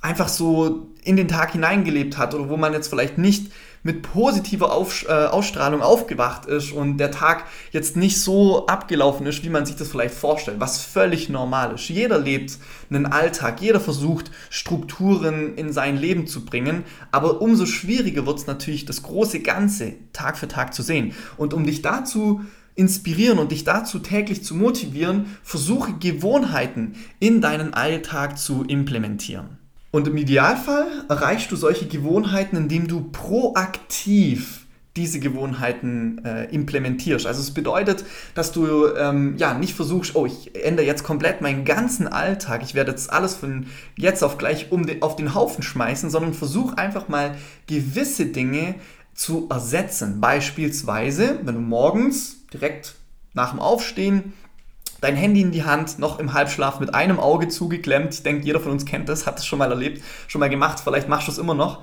einfach 0.00 0.28
so 0.28 0.88
in 1.02 1.16
den 1.16 1.28
Tag 1.28 1.52
hineingelebt 1.52 2.18
hat 2.18 2.34
oder 2.34 2.48
wo 2.48 2.56
man 2.56 2.72
jetzt 2.72 2.88
vielleicht 2.88 3.18
nicht 3.18 3.52
mit 3.82 4.02
positiver 4.02 4.72
Auf, 4.72 5.06
äh, 5.08 5.12
Ausstrahlung 5.12 5.82
aufgewacht 5.82 6.46
ist 6.46 6.72
und 6.72 6.98
der 6.98 7.10
Tag 7.10 7.44
jetzt 7.72 7.96
nicht 7.96 8.20
so 8.20 8.66
abgelaufen 8.66 9.26
ist, 9.26 9.42
wie 9.44 9.48
man 9.48 9.64
sich 9.64 9.76
das 9.76 9.88
vielleicht 9.88 10.14
vorstellt, 10.14 10.60
was 10.60 10.82
völlig 10.82 11.28
normal 11.28 11.74
ist. 11.74 11.88
Jeder 11.88 12.18
lebt 12.18 12.58
einen 12.90 13.06
Alltag, 13.06 13.60
jeder 13.60 13.80
versucht 13.80 14.30
Strukturen 14.50 15.54
in 15.54 15.72
sein 15.72 15.96
Leben 15.96 16.26
zu 16.26 16.44
bringen, 16.44 16.84
aber 17.10 17.40
umso 17.40 17.66
schwieriger 17.66 18.26
wird 18.26 18.38
es 18.38 18.46
natürlich, 18.46 18.84
das 18.84 19.02
große 19.02 19.40
Ganze 19.40 19.94
Tag 20.12 20.36
für 20.36 20.48
Tag 20.48 20.74
zu 20.74 20.82
sehen. 20.82 21.14
Und 21.36 21.54
um 21.54 21.64
dich 21.64 21.82
dazu 21.82 22.42
inspirieren 22.74 23.38
und 23.38 23.52
dich 23.52 23.64
dazu 23.64 23.98
täglich 23.98 24.44
zu 24.44 24.54
motivieren, 24.54 25.36
versuche 25.42 25.94
Gewohnheiten 25.94 26.94
in 27.18 27.40
deinen 27.40 27.74
Alltag 27.74 28.38
zu 28.38 28.64
implementieren. 28.64 29.59
Und 29.90 30.06
im 30.06 30.16
Idealfall 30.16 30.86
erreichst 31.08 31.50
du 31.50 31.56
solche 31.56 31.86
Gewohnheiten, 31.86 32.56
indem 32.56 32.86
du 32.86 33.10
proaktiv 33.10 34.66
diese 34.96 35.20
Gewohnheiten 35.20 36.24
äh, 36.24 36.44
implementierst. 36.46 37.26
Also 37.26 37.40
es 37.40 37.52
bedeutet, 37.52 38.04
dass 38.34 38.52
du 38.52 38.88
ähm, 38.94 39.36
ja 39.36 39.54
nicht 39.54 39.74
versuchst, 39.74 40.16
oh, 40.16 40.26
ich 40.26 40.54
ändere 40.64 40.84
jetzt 40.84 41.04
komplett 41.04 41.40
meinen 41.40 41.64
ganzen 41.64 42.08
Alltag, 42.08 42.62
ich 42.64 42.74
werde 42.74 42.90
jetzt 42.90 43.12
alles 43.12 43.34
von 43.34 43.66
jetzt 43.96 44.24
auf 44.24 44.36
gleich 44.36 44.72
um 44.72 44.86
den, 44.86 45.02
auf 45.02 45.14
den 45.16 45.34
Haufen 45.34 45.62
schmeißen, 45.62 46.10
sondern 46.10 46.34
versuch 46.34 46.74
einfach 46.74 47.08
mal 47.08 47.36
gewisse 47.66 48.26
Dinge 48.26 48.74
zu 49.14 49.46
ersetzen. 49.48 50.20
Beispielsweise, 50.20 51.38
wenn 51.42 51.54
du 51.54 51.60
morgens 51.60 52.46
direkt 52.52 52.94
nach 53.32 53.50
dem 53.50 53.60
Aufstehen 53.60 54.32
dein 55.00 55.16
Handy 55.16 55.40
in 55.40 55.52
die 55.52 55.64
Hand, 55.64 55.98
noch 55.98 56.18
im 56.18 56.32
Halbschlaf 56.32 56.80
mit 56.80 56.94
einem 56.94 57.18
Auge 57.18 57.48
zugeklemmt. 57.48 58.14
Ich 58.14 58.22
denke, 58.22 58.44
jeder 58.44 58.60
von 58.60 58.72
uns 58.72 58.84
kennt 58.84 59.08
das, 59.08 59.26
hat 59.26 59.38
das 59.38 59.46
schon 59.46 59.58
mal 59.58 59.70
erlebt, 59.70 60.02
schon 60.28 60.40
mal 60.40 60.50
gemacht, 60.50 60.80
vielleicht 60.82 61.08
machst 61.08 61.28
du 61.28 61.32
es 61.32 61.38
immer 61.38 61.54
noch. 61.54 61.82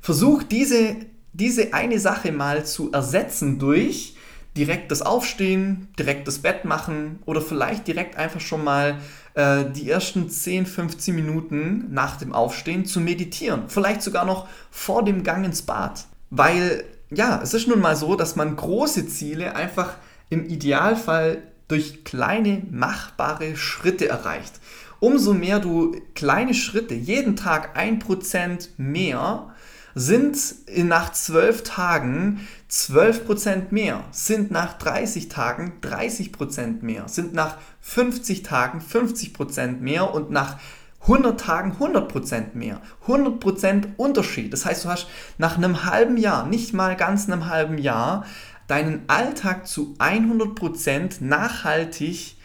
Versuch 0.00 0.42
diese, 0.42 0.96
diese 1.32 1.74
eine 1.74 1.98
Sache 1.98 2.32
mal 2.32 2.64
zu 2.64 2.92
ersetzen 2.92 3.58
durch 3.58 4.16
direkt 4.56 4.90
das 4.90 5.02
Aufstehen, 5.02 5.88
direkt 5.98 6.26
das 6.26 6.38
Bett 6.38 6.64
machen 6.64 7.18
oder 7.26 7.40
vielleicht 7.40 7.86
direkt 7.86 8.16
einfach 8.16 8.40
schon 8.40 8.64
mal 8.64 8.98
äh, 9.34 9.64
die 9.70 9.90
ersten 9.90 10.30
10, 10.30 10.66
15 10.66 11.14
Minuten 11.14 11.86
nach 11.90 12.16
dem 12.16 12.32
Aufstehen 12.32 12.86
zu 12.86 13.00
meditieren. 13.00 13.64
Vielleicht 13.68 14.02
sogar 14.02 14.24
noch 14.24 14.48
vor 14.70 15.04
dem 15.04 15.22
Gang 15.22 15.44
ins 15.44 15.62
Bad. 15.62 16.06
Weil, 16.30 16.84
ja, 17.10 17.40
es 17.42 17.54
ist 17.54 17.68
nun 17.68 17.80
mal 17.80 17.96
so, 17.96 18.16
dass 18.16 18.36
man 18.36 18.56
große 18.56 19.06
Ziele 19.06 19.54
einfach 19.54 19.96
im 20.30 20.46
Idealfall 20.46 21.42
durch 21.68 22.04
kleine 22.04 22.62
machbare 22.70 23.56
Schritte 23.56 24.08
erreicht. 24.08 24.60
Umso 25.00 25.34
mehr 25.34 25.60
du 25.60 26.00
kleine 26.14 26.54
Schritte, 26.54 26.94
jeden 26.94 27.36
Tag 27.36 27.76
ein 27.76 27.98
Prozent 27.98 28.70
mehr, 28.78 29.54
sind 29.94 30.38
nach 30.84 31.12
12 31.12 31.62
Tagen 31.62 32.46
12% 32.70 33.66
mehr, 33.70 34.04
sind 34.10 34.50
nach 34.50 34.76
30 34.78 35.28
Tagen 35.28 35.74
30% 35.82 36.82
mehr, 36.82 37.08
sind 37.08 37.32
nach 37.32 37.56
50 37.80 38.42
Tagen 38.42 38.80
50% 38.80 39.80
mehr 39.80 40.12
und 40.12 40.30
nach 40.30 40.58
100 41.02 41.40
Tagen 41.40 41.76
100% 41.78 42.54
mehr. 42.54 42.80
100% 43.06 43.96
Unterschied. 43.96 44.52
Das 44.52 44.66
heißt, 44.66 44.84
du 44.84 44.88
hast 44.88 45.06
nach 45.38 45.56
einem 45.56 45.84
halben 45.84 46.16
Jahr, 46.16 46.46
nicht 46.46 46.74
mal 46.74 46.96
ganz 46.96 47.28
einem 47.28 47.46
halben 47.46 47.78
Jahr, 47.78 48.26
deinen 48.66 49.02
Alltag 49.08 49.66
zu 49.66 49.94
100% 49.98 51.22
nachhaltig 51.22 52.36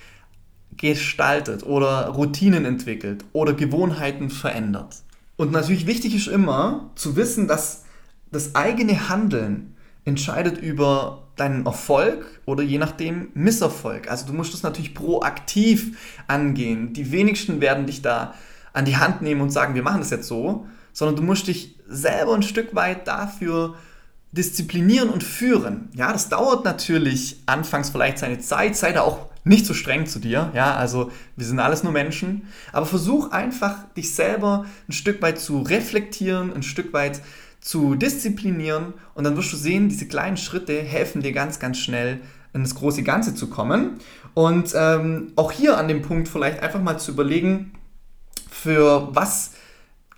gestaltet 0.77 1.63
oder 1.63 2.07
Routinen 2.07 2.65
entwickelt 2.65 3.25
oder 3.33 3.53
Gewohnheiten 3.53 4.29
verändert. 4.29 4.97
Und 5.35 5.51
natürlich 5.51 5.87
wichtig 5.87 6.15
ist 6.15 6.27
immer 6.27 6.91
zu 6.95 7.15
wissen, 7.15 7.47
dass 7.47 7.85
das 8.31 8.55
eigene 8.55 9.09
Handeln 9.09 9.75
entscheidet 10.05 10.57
über 10.57 11.23
deinen 11.35 11.65
Erfolg 11.65 12.41
oder 12.45 12.63
je 12.63 12.77
nachdem 12.77 13.29
Misserfolg. 13.33 14.09
Also 14.09 14.27
du 14.27 14.33
musst 14.33 14.53
das 14.53 14.63
natürlich 14.63 14.93
proaktiv 14.93 15.97
angehen. 16.27 16.93
Die 16.93 17.11
wenigsten 17.11 17.61
werden 17.61 17.85
dich 17.85 18.01
da 18.01 18.33
an 18.73 18.85
die 18.85 18.97
Hand 18.97 19.21
nehmen 19.21 19.41
und 19.41 19.49
sagen, 19.49 19.75
wir 19.75 19.83
machen 19.83 19.99
das 19.99 20.11
jetzt 20.11 20.27
so, 20.27 20.65
sondern 20.93 21.15
du 21.15 21.23
musst 21.23 21.47
dich 21.47 21.75
selber 21.87 22.33
ein 22.35 22.43
Stück 22.43 22.73
weit 22.75 23.07
dafür 23.07 23.75
disziplinieren 24.31 25.09
und 25.09 25.23
führen. 25.23 25.89
Ja, 25.93 26.13
das 26.13 26.29
dauert 26.29 26.63
natürlich 26.63 27.41
anfangs 27.45 27.89
vielleicht 27.89 28.19
seine 28.19 28.39
Zeit, 28.39 28.75
sei 28.75 28.93
da 28.93 29.01
auch 29.01 29.29
nicht 29.43 29.65
so 29.65 29.73
streng 29.73 30.05
zu 30.05 30.19
dir, 30.19 30.51
ja, 30.53 30.75
also 30.75 31.11
wir 31.35 31.45
sind 31.45 31.59
alles 31.59 31.83
nur 31.83 31.91
Menschen, 31.91 32.43
aber 32.71 32.85
versuch 32.85 33.31
einfach 33.31 33.91
dich 33.97 34.13
selber 34.13 34.65
ein 34.87 34.91
Stück 34.91 35.21
weit 35.21 35.39
zu 35.39 35.61
reflektieren, 35.61 36.53
ein 36.53 36.61
Stück 36.61 36.93
weit 36.93 37.21
zu 37.59 37.95
disziplinieren 37.95 38.93
und 39.15 39.23
dann 39.23 39.35
wirst 39.35 39.51
du 39.51 39.57
sehen, 39.57 39.89
diese 39.89 40.07
kleinen 40.07 40.37
Schritte 40.37 40.79
helfen 40.81 41.21
dir 41.21 41.31
ganz, 41.31 41.59
ganz 41.59 41.79
schnell 41.79 42.21
in 42.53 42.63
das 42.63 42.75
große 42.75 43.03
Ganze 43.03 43.33
zu 43.33 43.49
kommen. 43.49 43.99
Und 44.33 44.73
ähm, 44.75 45.33
auch 45.35 45.51
hier 45.51 45.77
an 45.77 45.87
dem 45.87 46.01
Punkt 46.01 46.27
vielleicht 46.27 46.61
einfach 46.61 46.81
mal 46.81 46.97
zu 46.97 47.11
überlegen, 47.11 47.73
für 48.49 49.09
was 49.13 49.51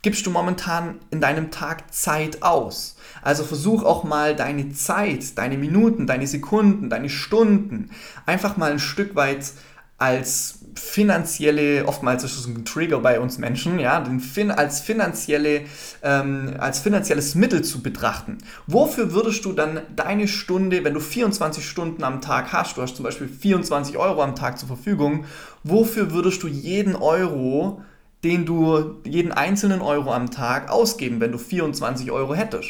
gibst 0.04 0.26
du 0.26 0.30
momentan 0.30 1.00
in 1.10 1.22
deinem 1.22 1.50
Tag 1.50 1.92
Zeit 1.92 2.44
aus? 2.44 2.98
Also 3.24 3.44
versuch 3.44 3.84
auch 3.84 4.04
mal 4.04 4.36
deine 4.36 4.72
Zeit, 4.74 5.38
deine 5.38 5.58
Minuten, 5.58 6.06
deine 6.06 6.28
Sekunden, 6.28 6.90
deine 6.90 7.10
Stunden 7.10 7.90
einfach 8.26 8.58
mal 8.58 8.72
ein 8.72 8.80
Stück 8.80 9.16
weit 9.16 9.54
als 9.98 10.60
finanzielle, 10.76 11.86
oftmals 11.86 12.24
ist 12.24 12.38
das 12.38 12.48
ein 12.48 12.66
Trigger 12.66 13.00
bei 13.00 13.20
uns 13.20 13.38
Menschen, 13.38 13.80
ja, 13.80 14.02
den 14.02 14.20
fin 14.20 14.52
als 14.52 14.82
finanzielle, 14.82 15.62
ähm, 16.02 16.56
als 16.58 16.80
finanzielles 16.80 17.36
Mittel 17.36 17.64
zu 17.64 17.82
betrachten. 17.82 18.40
Wofür 18.68 19.14
würdest 19.14 19.46
du 19.46 19.54
dann 19.54 19.82
deine 19.96 20.28
Stunde, 20.28 20.84
wenn 20.84 20.96
du 20.96 21.00
24 21.00 21.66
Stunden 21.66 22.04
am 22.04 22.22
Tag 22.22 22.52
hast, 22.52 22.76
du 22.76 22.82
hast 22.82 22.96
zum 22.96 23.04
Beispiel 23.04 23.30
24 23.30 23.98
Euro 23.98 24.22
am 24.24 24.36
Tag 24.36 24.60
zur 24.60 24.68
Verfügung, 24.68 25.26
wofür 25.64 26.12
würdest 26.12 26.44
du 26.44 26.48
jeden 26.48 26.96
Euro 26.96 27.82
den 28.24 28.46
du 28.46 29.02
jeden 29.04 29.32
einzelnen 29.32 29.82
Euro 29.82 30.14
am 30.14 30.32
Tag 30.32 30.70
ausgeben, 30.70 31.20
wenn 31.20 31.32
du 31.32 31.38
24 31.38 32.12
Euro 32.12 32.34
hättest. 32.34 32.70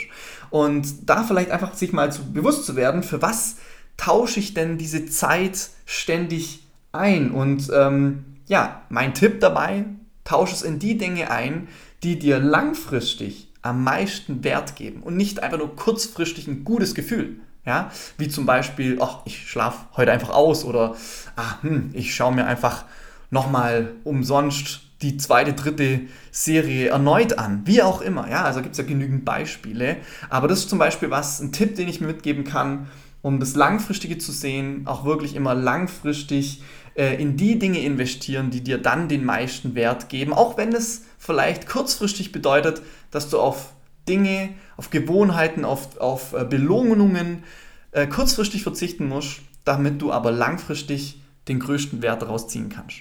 Und 0.50 1.10
da 1.10 1.24
vielleicht 1.24 1.52
einfach 1.52 1.74
sich 1.74 1.94
mal 1.94 2.12
zu, 2.12 2.32
bewusst 2.32 2.66
zu 2.66 2.76
werden, 2.76 3.04
für 3.04 3.22
was 3.22 3.58
tausche 3.98 4.40
ich 4.40 4.54
denn 4.54 4.78
diese 4.78 5.06
Zeit 5.06 5.70
ständig 5.86 6.64
ein? 6.92 7.32
Und 7.32 7.70
ähm, 7.74 8.26
ja, 8.48 8.82
mein 8.90 9.14
Tipp 9.14 9.40
dabei, 9.40 9.86
tausche 10.24 10.56
es 10.56 10.62
in 10.64 10.80
die 10.80 10.98
Dinge 10.98 11.30
ein, 11.30 11.68
die 12.02 12.20
dir 12.20 12.40
langfristig 12.40 13.50
am 13.62 13.84
meisten 13.84 14.44
Wert 14.44 14.76
geben 14.76 15.04
und 15.04 15.16
nicht 15.16 15.42
einfach 15.42 15.58
nur 15.58 15.76
kurzfristig 15.76 16.48
ein 16.48 16.64
gutes 16.64 16.96
Gefühl. 16.96 17.38
Ja, 17.66 17.92
wie 18.18 18.28
zum 18.28 18.46
Beispiel, 18.46 18.98
ach, 19.02 19.20
ich 19.24 19.50
schlafe 19.50 19.86
heute 19.96 20.12
einfach 20.12 20.32
aus 20.32 20.66
oder 20.66 20.98
ah, 21.38 21.62
hm, 21.62 21.92
ich 21.94 22.14
schaue 22.14 22.36
mir 22.36 22.46
einfach 22.46 22.84
nochmal 23.32 23.94
umsonst 24.04 24.82
die 25.04 25.18
zweite, 25.18 25.54
dritte 25.54 26.02
Serie 26.32 26.88
erneut 26.88 27.38
an. 27.38 27.62
Wie 27.66 27.82
auch 27.82 28.02
immer. 28.02 28.30
Ja, 28.30 28.44
also 28.44 28.62
gibt 28.62 28.72
es 28.72 28.80
ja 28.80 28.86
genügend 28.86 29.26
Beispiele. 29.26 29.98
Aber 30.30 30.48
das 30.48 30.60
ist 30.60 30.70
zum 30.70 30.80
Beispiel 30.80 31.12
was, 31.12 31.40
ein 31.40 31.52
Tipp, 31.52 31.76
den 31.76 31.88
ich 31.88 32.02
mir 32.02 32.08
mitgeben 32.08 32.44
kann. 32.44 32.88
um 33.24 33.40
das 33.40 33.56
Langfristige 33.56 34.18
zu 34.18 34.34
sehen, 34.34 34.86
auch 34.86 35.06
wirklich 35.06 35.34
immer 35.34 35.56
langfristig 35.56 36.62
äh, 36.96 37.20
in 37.22 37.38
die 37.38 37.58
Dinge 37.58 37.80
investieren, 37.80 38.52
die 38.52 38.62
dir 38.62 38.78
dann 38.78 39.08
den 39.08 39.24
meisten 39.24 39.76
Wert 39.76 40.10
geben, 40.10 40.34
auch 40.34 40.58
wenn 40.58 40.74
es 40.74 41.06
vielleicht 41.18 41.68
kurzfristig 41.68 42.34
bedeutet, 42.34 42.82
dass 43.12 43.30
du 43.30 43.40
auf 43.40 43.72
Dinge, 44.10 44.50
auf 44.76 44.90
Gewohnheiten, 44.90 45.64
auf, 45.64 45.98
auf 46.00 46.34
äh, 46.34 46.44
Belohnungen 46.44 47.44
äh, 47.92 48.08
kurzfristig 48.08 48.62
verzichten 48.64 49.08
musst, 49.08 49.40
damit 49.64 50.02
du 50.02 50.12
aber 50.12 50.32
langfristig 50.32 51.22
den 51.48 51.62
größten 51.62 52.02
Wert 52.02 52.22
daraus 52.22 52.50
ziehen 52.50 52.68
kannst. 52.68 52.98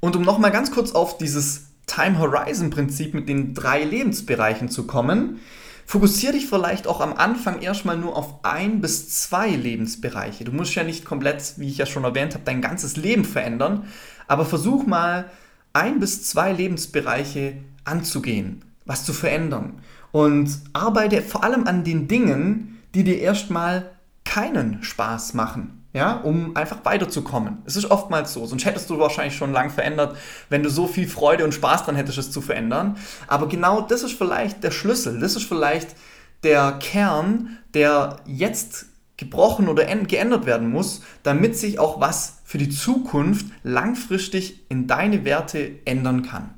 Und 0.00 0.16
um 0.16 0.22
nochmal 0.22 0.52
ganz 0.52 0.70
kurz 0.70 0.92
auf 0.92 1.18
dieses 1.18 1.68
Time 1.86 2.18
Horizon 2.18 2.70
Prinzip 2.70 3.14
mit 3.14 3.28
den 3.28 3.54
drei 3.54 3.82
Lebensbereichen 3.82 4.68
zu 4.68 4.86
kommen, 4.86 5.40
fokussiere 5.86 6.34
dich 6.34 6.46
vielleicht 6.46 6.86
auch 6.86 7.00
am 7.00 7.14
Anfang 7.14 7.62
erstmal 7.62 7.96
nur 7.96 8.16
auf 8.16 8.44
ein 8.44 8.80
bis 8.80 9.22
zwei 9.22 9.48
Lebensbereiche. 9.48 10.44
Du 10.44 10.52
musst 10.52 10.74
ja 10.74 10.84
nicht 10.84 11.04
komplett, 11.04 11.54
wie 11.56 11.68
ich 11.68 11.78
ja 11.78 11.86
schon 11.86 12.04
erwähnt 12.04 12.34
habe, 12.34 12.44
dein 12.44 12.60
ganzes 12.60 12.96
Leben 12.96 13.24
verändern, 13.24 13.88
aber 14.26 14.44
versuch 14.44 14.86
mal 14.86 15.30
ein 15.72 15.98
bis 15.98 16.24
zwei 16.24 16.52
Lebensbereiche 16.52 17.56
anzugehen, 17.84 18.64
was 18.84 19.04
zu 19.04 19.12
verändern 19.12 19.80
und 20.12 20.50
arbeite 20.72 21.22
vor 21.22 21.42
allem 21.42 21.66
an 21.66 21.84
den 21.84 22.06
Dingen, 22.06 22.78
die 22.94 23.04
dir 23.04 23.18
erstmal 23.18 23.90
keinen 24.24 24.82
Spaß 24.82 25.34
machen 25.34 25.77
ja, 25.98 26.12
um 26.12 26.56
einfach 26.56 26.84
weiterzukommen. 26.84 27.58
Es 27.66 27.74
ist 27.74 27.90
oftmals 27.90 28.32
so, 28.32 28.46
sonst 28.46 28.64
hättest 28.64 28.88
du 28.88 28.98
wahrscheinlich 28.98 29.36
schon 29.36 29.52
lang 29.52 29.70
verändert, 29.70 30.16
wenn 30.48 30.62
du 30.62 30.70
so 30.70 30.86
viel 30.86 31.08
Freude 31.08 31.44
und 31.44 31.52
Spaß 31.52 31.84
dran 31.84 31.96
hättest, 31.96 32.18
es 32.18 32.30
zu 32.30 32.40
verändern. 32.40 32.96
Aber 33.26 33.48
genau 33.48 33.80
das 33.80 34.04
ist 34.04 34.12
vielleicht 34.12 34.62
der 34.62 34.70
Schlüssel, 34.70 35.18
das 35.18 35.34
ist 35.34 35.44
vielleicht 35.44 35.96
der 36.44 36.78
Kern, 36.80 37.58
der 37.74 38.20
jetzt 38.26 38.86
gebrochen 39.16 39.68
oder 39.68 39.84
geändert 39.84 40.46
werden 40.46 40.70
muss, 40.70 41.02
damit 41.24 41.56
sich 41.56 41.80
auch 41.80 42.00
was 42.00 42.38
für 42.44 42.58
die 42.58 42.70
Zukunft 42.70 43.46
langfristig 43.64 44.64
in 44.68 44.86
deine 44.86 45.24
Werte 45.24 45.72
ändern 45.84 46.22
kann. 46.22 46.50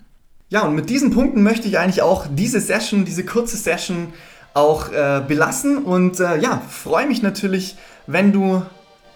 Ja, 0.51 0.65
und 0.67 0.75
mit 0.75 0.91
diesen 0.91 1.13
Punkten 1.13 1.43
möchte 1.43 1.67
ich 1.67 1.79
eigentlich 1.79 2.03
auch 2.03 2.27
diese 2.31 2.61
Session, 2.61 3.07
diese 3.07 3.25
kurze 3.25 3.57
Session 3.57 4.13
auch 4.53 4.93
äh, 4.93 5.23
belassen 5.27 5.79
und 5.79 6.21
äh, 6.21 6.37
ja, 6.37 6.61
freue 6.69 7.07
mich 7.07 7.23
natürlich, 7.23 7.77
wenn 8.07 8.33
du 8.33 8.63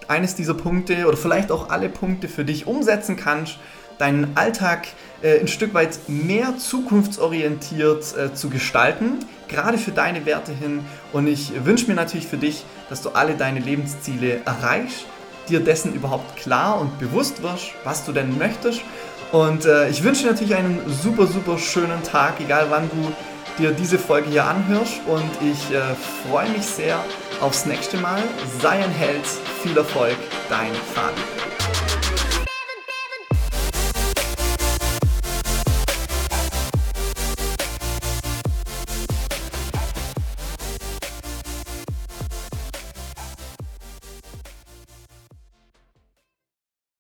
eines 0.09 0.35
dieser 0.35 0.55
Punkte 0.55 1.07
oder 1.07 1.17
vielleicht 1.17 1.51
auch 1.51 1.71
alle 1.71 1.89
Punkte 1.89 2.29
für 2.29 2.45
dich 2.45 2.67
umsetzen 2.67 3.17
kannst, 3.17 3.59
deinen 3.99 4.37
Alltag 4.37 4.89
äh, 5.23 5.41
ein 5.41 5.49
Stück 5.49 5.75
weit 5.75 5.99
mehr 6.09 6.59
zukunftsorientiert 6.59 8.17
äh, 8.17 8.35
zu 8.35 8.51
gestalten, 8.51 9.21
gerade 9.49 9.79
für 9.79 9.93
deine 9.93 10.27
Werte 10.27 10.53
hin. 10.53 10.85
Und 11.13 11.27
ich 11.27 11.65
wünsche 11.65 11.87
mir 11.87 11.95
natürlich 11.95 12.27
für 12.27 12.37
dich, 12.37 12.65
dass 12.89 13.03
du 13.03 13.11
alle 13.11 13.35
deine 13.35 13.61
Lebensziele 13.61 14.41
erreichst, 14.45 15.07
dir 15.49 15.61
dessen 15.61 15.95
überhaupt 15.95 16.37
klar 16.37 16.81
und 16.81 16.99
bewusst 16.99 17.43
wirst, 17.43 17.73
was 17.85 18.05
du 18.05 18.13
denn 18.13 18.37
möchtest. 18.39 18.81
Und 19.33 19.65
äh, 19.65 19.89
ich 19.89 20.03
wünsche 20.03 20.23
dir 20.23 20.31
natürlich 20.31 20.55
einen 20.55 20.81
super, 20.89 21.27
super 21.27 21.59
schönen 21.59 22.03
Tag, 22.03 22.41
egal 22.41 22.67
wann 22.71 22.89
du 22.89 23.13
dir 23.59 23.73
diese 23.73 23.99
Folge 23.99 24.31
hier 24.31 24.45
anhörst. 24.45 25.01
Und 25.07 25.31
ich 25.41 25.75
äh, 25.75 25.95
freue 26.29 26.49
mich 26.51 26.65
sehr 26.65 27.05
aufs 27.41 27.67
nächste 27.67 27.97
Mal. 27.97 28.23
Sei 28.61 28.83
ein 28.83 28.91
Held, 28.91 29.27
viel 29.63 29.77
Erfolg, 29.77 30.17
dein 30.49 30.75
Fabi. 30.95 31.54